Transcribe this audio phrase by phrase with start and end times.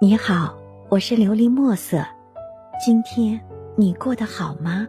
[0.00, 0.56] 你好，
[0.90, 2.04] 我是琉璃墨色。
[2.86, 3.40] 今天
[3.74, 4.86] 你过得好吗？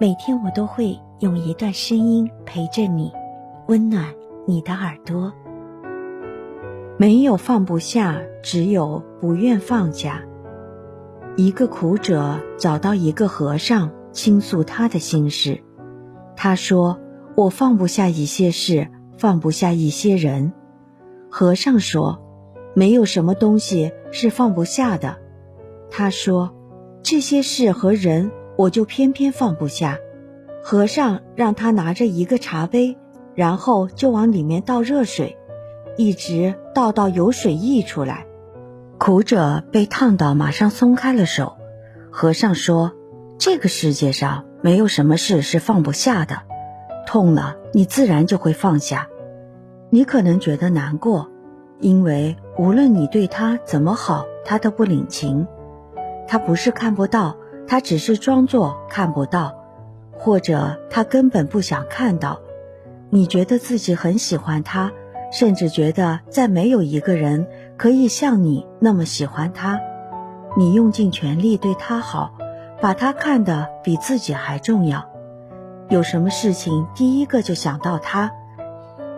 [0.00, 3.12] 每天我都会用一段声音陪着你，
[3.68, 4.12] 温暖
[4.44, 5.32] 你的耳朵。
[6.98, 10.24] 没有放不下，只有不愿放下。
[11.36, 15.62] 一个苦者找到一个和尚倾诉他的心事，
[16.34, 16.98] 他说
[17.36, 20.52] ：“我放不下一些事，放不下一些人。”
[21.30, 22.25] 和尚说。
[22.76, 25.16] 没有什么东西是放不下的，
[25.90, 26.54] 他说
[27.02, 29.98] ：“这些事和人，我就偏偏放不下。”
[30.62, 32.98] 和尚让他拿着一个茶杯，
[33.34, 35.38] 然后就往里面倒热水，
[35.96, 38.26] 一直倒到有水溢出来。
[38.98, 41.56] 苦者被烫到，马上松开了手。
[42.10, 42.92] 和尚说
[43.40, 46.42] ：“这个世界上没有什么事是放不下的，
[47.06, 49.08] 痛了你自然就会放下。
[49.88, 51.30] 你可能觉得难过。”
[51.80, 55.46] 因为无论你对他怎么好，他都不领情。
[56.26, 57.36] 他不是看不到，
[57.68, 59.54] 他只是装作看不到，
[60.18, 62.40] 或者他根本不想看到。
[63.10, 64.90] 你觉得自己很喜欢他，
[65.30, 67.46] 甚至觉得再没有一个人
[67.76, 69.78] 可以像你那么喜欢他。
[70.56, 72.32] 你用尽全力对他好，
[72.80, 75.04] 把他看得比自己还重要。
[75.88, 78.32] 有什么事情第一个就想到他，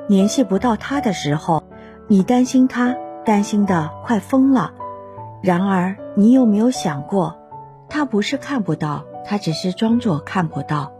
[0.09, 1.58] 联系不到他的时候。
[2.11, 4.73] 你担心他，担心的快疯了。
[5.42, 7.37] 然而，你有没有想过，
[7.91, 10.91] 他不是看不到，他只是装作看不到，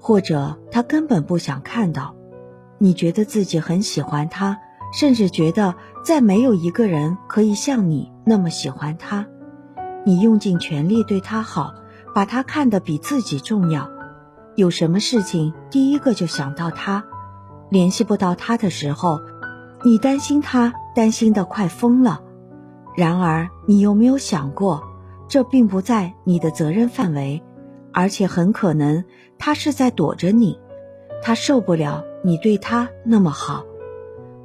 [0.00, 2.14] 或者他根本不想看到。
[2.78, 4.58] 你觉得自己很喜欢他，
[4.94, 9.26] 甚至觉得再没有一个人可以像你那么喜欢他。
[10.06, 11.74] 你用尽全力对他好，
[12.14, 13.90] 把他看得比自己重要。
[14.56, 17.04] 有什么事情第一个就想到他，
[17.68, 19.20] 联系不到他的时候。
[19.86, 22.22] 你担心他，担心的快疯了。
[22.96, 24.82] 然而，你有没有想过，
[25.28, 27.42] 这并不在你的责任范围，
[27.92, 29.04] 而且很可能
[29.38, 30.58] 他是在躲着你。
[31.22, 33.64] 他受不了你对他那么好。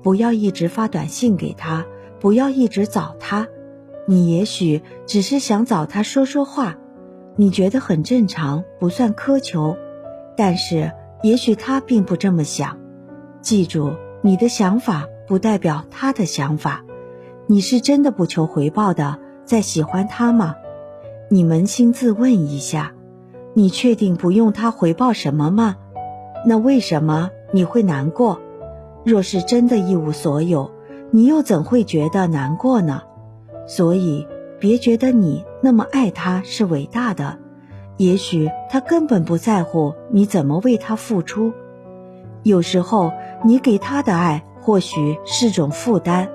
[0.03, 1.85] 不要一直发短信给他，
[2.19, 3.47] 不要一直找他。
[4.07, 6.75] 你也许只是想找他说说话，
[7.37, 9.77] 你觉得很正常，不算苛求。
[10.35, 10.91] 但是，
[11.23, 12.77] 也许他并不这么想。
[13.39, 15.07] 记住，你的想法。
[15.29, 16.83] 不代表他的想法，
[17.45, 20.55] 你是真的不求回报的在喜欢他吗？
[21.29, 22.93] 你扪心自问一下，
[23.53, 25.75] 你确定不用他回报什么吗？
[26.47, 28.41] 那为什么你会难过？
[29.03, 30.71] 若是真的一无所有，
[31.11, 33.03] 你又怎会觉得难过呢？
[33.67, 34.27] 所以
[34.59, 37.37] 别觉得你那么爱他是伟大的，
[37.97, 41.53] 也许他根本不在乎你怎么为他付出。
[42.41, 43.11] 有时候
[43.45, 44.43] 你给他的爱。
[44.61, 46.29] 或许是种负担，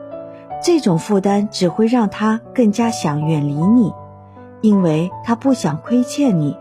[0.62, 3.92] 这种负担只会让他更加想远离你，
[4.60, 6.56] 因为他不想亏欠你。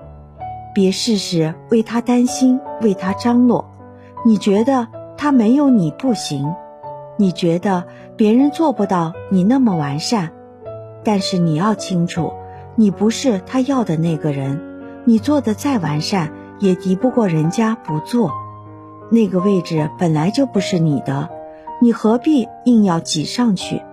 [0.73, 3.65] 别事事为他担心，为他张罗。
[4.25, 4.87] 你觉得
[5.17, 6.53] 他没有你不行，
[7.17, 7.83] 你觉得
[8.15, 10.31] 别人做不到你那么完善，
[11.03, 12.33] 但是你要清楚，
[12.75, 14.61] 你不是他要的那个人。
[15.05, 18.31] 你做的再完善，也敌不过人家不做。
[19.11, 21.29] 那个位置本来就不是你的。
[21.83, 23.83] 你何必硬要挤上去？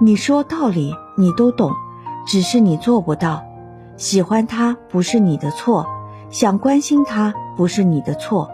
[0.00, 1.72] 你说道理你都懂，
[2.26, 3.44] 只是你做不到。
[3.98, 5.86] 喜欢他不是你的错，
[6.30, 8.48] 想关心他不是你的错，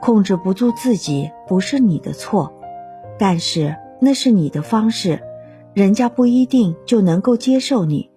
[0.00, 2.52] 控制不住自己不是你的错，
[3.18, 5.20] 但是那是你的方式，
[5.74, 8.10] 人家不一定就能够接受你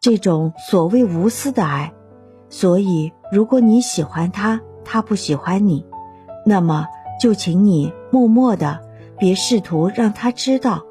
[0.00, 1.92] 这种所谓无私的爱。
[2.48, 5.86] 所以，如果你喜欢他，他不喜欢你，
[6.44, 6.88] 那么
[7.20, 8.90] 就请你默默的。
[9.22, 10.84] 别试图让他知道，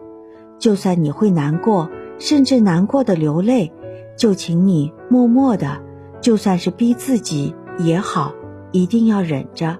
[0.57, 3.73] 就算你会难过，甚至难过的流泪，
[4.15, 5.81] 就请你默默的，
[6.21, 8.33] 就算是逼自己也好，
[8.71, 9.79] 一定要忍着。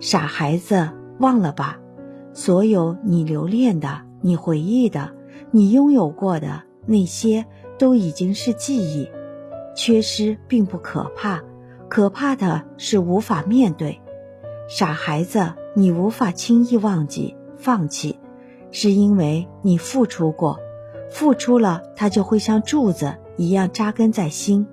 [0.00, 1.78] 傻孩子，忘了吧，
[2.32, 5.12] 所有你留恋的、你回忆的、
[5.52, 7.46] 你拥有过的那些，
[7.78, 9.08] 都已经是记忆。
[9.76, 11.40] 缺失并不可怕，
[11.88, 14.00] 可怕的是无法面对。
[14.68, 17.36] 傻孩子，你无法轻易忘记。
[17.60, 18.18] 放弃，
[18.70, 20.58] 是因为你付出过，
[21.10, 24.66] 付出了，它就会像柱子一样扎根在心。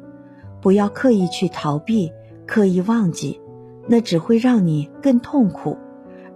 [0.62, 2.12] 不要刻意去逃避，
[2.45, 3.42] 刻意忘记，
[3.88, 5.78] 那只会让你更痛苦。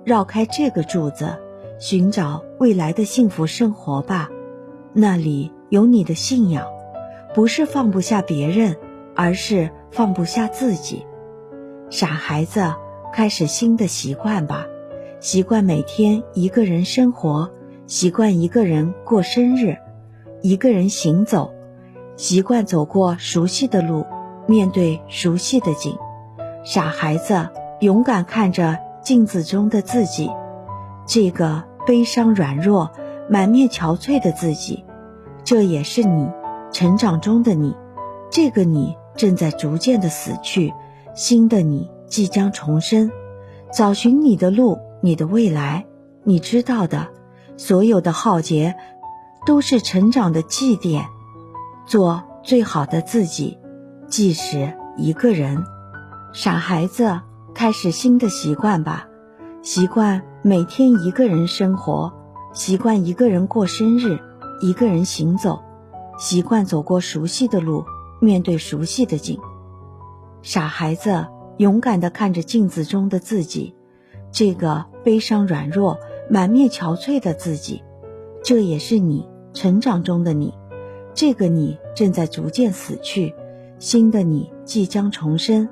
[0.03, 1.37] 绕开这个柱子，
[1.79, 4.29] 寻找未来的幸福生活吧。
[4.93, 6.65] 那里有你的信仰，
[7.33, 8.75] 不是放不下别人，
[9.15, 11.05] 而是放不下自己。
[11.89, 12.73] 傻孩子，
[13.13, 14.65] 开始新的习惯吧。
[15.21, 17.47] 习惯每天一个人生活，
[17.85, 19.77] 习惯一个人过生日。
[20.41, 21.53] 一个人行走，
[22.17, 24.03] 习惯走过熟悉的路，
[24.47, 25.95] 面对熟悉的景。
[26.63, 27.47] 傻孩子，
[27.81, 30.27] 勇敢看着镜子中的自己，
[31.05, 32.89] 这个悲伤、软弱、
[33.29, 34.83] 满面憔悴的自己，
[35.43, 36.27] 这也是你
[36.71, 37.75] 成长中的你。
[38.31, 40.73] 这个你正在逐渐的死去，
[41.13, 43.11] 新的你即将重生。
[43.71, 45.87] 找寻你的路，你的未来，
[46.23, 47.07] 你知道的，
[47.57, 48.75] 所有的浩劫，
[49.45, 51.05] 都是成长的祭奠。
[51.87, 53.57] 做最好的自己，
[54.07, 55.63] 即使一个人。
[56.33, 57.19] 傻孩子，
[57.53, 59.07] 开始新的习惯吧，
[59.63, 62.13] 习惯每天一个人生活，
[62.53, 64.19] 习惯一个人过生日，
[64.61, 65.61] 一个人行走，
[66.17, 67.83] 习惯走过熟悉的路，
[68.19, 69.39] 面对熟悉的景。
[70.43, 71.27] 傻孩子，
[71.57, 73.75] 勇敢地看着镜子中的自己，
[74.31, 75.99] 这个悲伤、软弱、
[76.29, 77.83] 满面憔悴的自己，
[78.43, 80.53] 这也是你成长中的你。
[81.13, 83.35] 这个你正在逐渐死去，
[83.79, 85.67] 新的你即将重生。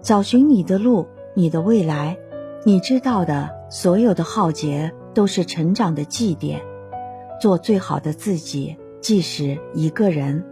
[0.00, 2.16] 找寻你的路，你的未来，
[2.64, 6.60] 你知道的，所有的浩劫都是成长的祭奠。
[7.40, 10.44] 做最好的自己，即使一个人。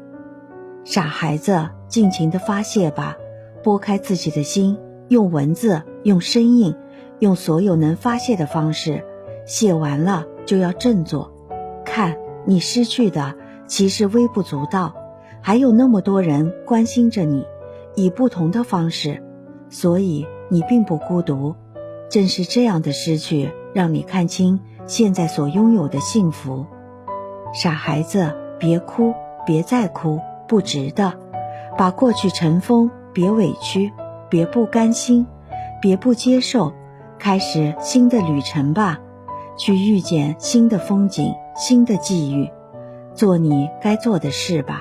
[0.85, 3.17] 傻孩子，尽情的发泄吧，
[3.63, 4.77] 拨开自己的心，
[5.09, 6.75] 用文字，用声音，
[7.20, 9.05] 用所有能发泄的方式，
[9.46, 11.32] 写完了就要振作。
[11.84, 13.34] 看你失去的
[13.67, 14.94] 其实微不足道，
[15.40, 17.46] 还有那么多人关心着你，
[17.94, 19.22] 以不同的方式。
[19.69, 21.55] 所以你并不孤独，
[22.08, 26.67] 正是这样的失去，让你看清现在所拥有的幸福。
[27.52, 29.14] 傻孩子，别哭，
[29.46, 30.19] 别再哭，
[30.49, 31.12] 不值得。
[31.78, 33.93] 把过去尘封，别委屈，
[34.28, 35.26] 别不甘心，
[35.81, 36.72] 别不接受，
[37.20, 38.99] 开始新的旅程吧，
[39.58, 42.50] 去遇见新的风景、新的际遇，
[43.14, 44.81] 做你该做的事吧。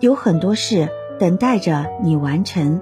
[0.00, 0.88] 有很多事
[1.20, 2.80] 等待着你完成。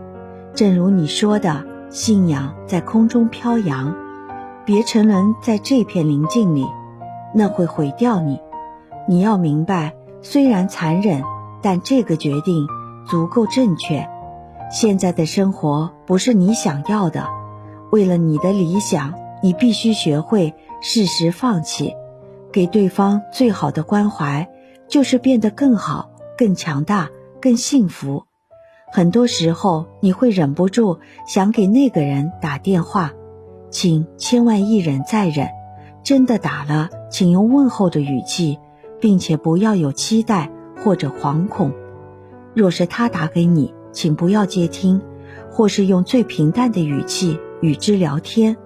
[0.54, 3.96] 正如你说的，信仰在空中飘扬，
[4.64, 6.64] 别沉沦在这片宁静里，
[7.34, 8.40] 那会毁掉你。
[9.08, 9.92] 你要明白，
[10.22, 11.24] 虽然残忍，
[11.60, 12.68] 但这个决定
[13.06, 14.08] 足够正确。
[14.70, 17.26] 现在的生活不是你想要的，
[17.94, 21.94] 为了你的理想，你必须学会适时放弃。
[22.50, 24.50] 给对方最好的关怀，
[24.88, 27.08] 就是变得更好、更强大、
[27.40, 28.24] 更幸福。
[28.92, 33.12] 很多时候你会忍不住想给那个人打电话，
[33.70, 35.48] 请千万一忍再忍。
[36.02, 38.58] 真的打了，请用问候的语气，
[39.00, 40.50] 并且不要有期待
[40.82, 41.72] 或者惶恐。
[42.54, 45.00] 若是他打给你，请不要接听，
[45.48, 48.56] 或是用最平淡的语气与之聊天，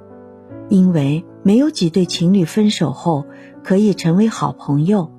[0.69, 3.25] 因为没有几对情侣分手后
[3.63, 5.11] 可以成为好朋友，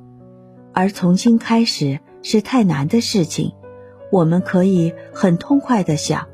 [0.73, 3.53] 而重新开始是太难的事情。
[4.11, 6.27] 我们可以很痛快的想，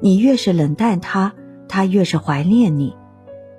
[0.00, 1.32] 你越是冷淡他，
[1.68, 2.96] 他越是怀念你，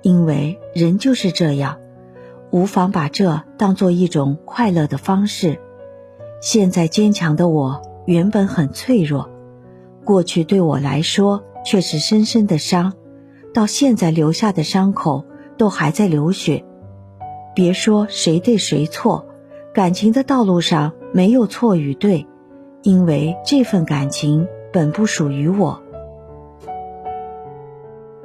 [0.02, 1.78] 因为人就是这样，
[2.50, 5.58] 无妨把这当做一种快乐的方式。
[6.42, 9.30] 现在坚强的我原本很脆弱，
[10.04, 12.92] 过去对我来说却是深深的伤，
[13.52, 15.24] 到现在留下的伤口
[15.56, 16.64] 都还在流血。
[17.54, 19.26] 别说谁对谁错，
[19.74, 22.26] 感情的道路上没有错与对。
[22.82, 25.80] 因为这份感情本不属于我。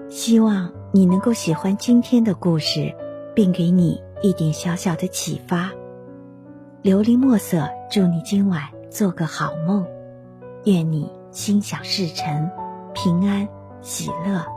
[0.09, 2.95] 希望你能够喜欢今天的故事，
[3.35, 5.69] 并给你一点小小的启发。
[6.81, 9.85] 琉璃墨色，祝你今晚做个好梦，
[10.65, 12.49] 愿你心想事成，
[12.95, 13.47] 平安
[13.81, 14.56] 喜乐。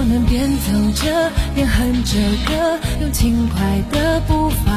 [0.00, 2.16] 我们边走着边哼着
[2.46, 4.72] 歌用轻快的步伐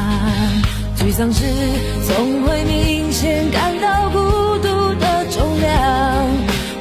[0.98, 1.46] 沮丧时
[2.06, 4.18] 总会明显感到孤
[4.58, 6.28] 独的重量。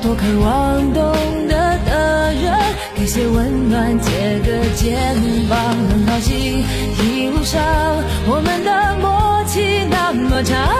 [0.01, 2.53] 多渴望懂得的人
[2.95, 5.15] 给些温暖借个肩
[5.49, 5.57] 膀
[5.87, 6.65] 很高兴
[6.99, 7.63] 一路上
[8.27, 10.72] 我们的默契那么长。